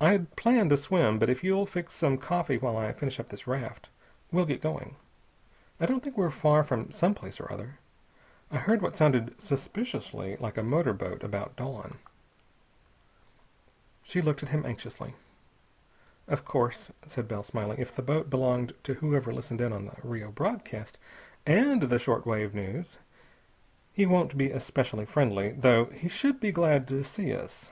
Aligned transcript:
"I'd 0.00 0.34
planned 0.34 0.72
a 0.72 0.78
swim. 0.78 1.18
But 1.18 1.28
if 1.28 1.44
you'll 1.44 1.66
fix 1.66 1.92
some 1.92 2.16
coffee 2.16 2.56
while 2.56 2.74
I 2.74 2.90
finish 2.92 3.20
up 3.20 3.28
this 3.28 3.46
raft, 3.46 3.90
we'll 4.30 4.46
get 4.46 4.62
going. 4.62 4.96
I 5.78 5.84
don't 5.84 6.02
think 6.02 6.16
we're 6.16 6.30
far 6.30 6.64
from 6.64 6.90
some 6.90 7.12
place 7.14 7.38
or 7.38 7.52
other. 7.52 7.78
I 8.50 8.56
heard 8.56 8.80
what 8.80 8.96
sounded 8.96 9.34
suspiciously 9.42 10.38
like 10.40 10.56
a 10.56 10.62
motor 10.62 10.94
boat, 10.94 11.22
about 11.22 11.54
dawn." 11.54 11.98
She 14.02 14.22
looked 14.22 14.42
at 14.42 14.48
him 14.48 14.64
anxiously. 14.64 15.16
"Of 16.26 16.46
course," 16.46 16.90
said 17.06 17.28
Bell, 17.28 17.42
smiling, 17.42 17.76
"if 17.78 17.94
the 17.94 18.00
boat 18.00 18.30
belonged 18.30 18.72
to 18.84 18.94
whoever 18.94 19.34
listened 19.34 19.60
in 19.60 19.70
on 19.74 19.84
the 19.84 19.96
Rio 20.02 20.30
broadcast 20.32 20.96
and 21.44 21.82
the 21.82 21.98
short 21.98 22.24
wave 22.24 22.54
news, 22.54 22.96
he 23.92 24.06
won't 24.06 24.38
be 24.38 24.50
especially 24.50 25.04
friendly, 25.04 25.50
though 25.52 25.84
he 25.92 26.08
should 26.08 26.40
be 26.40 26.52
glad 26.52 26.88
to 26.88 27.04
see 27.04 27.34
us. 27.36 27.70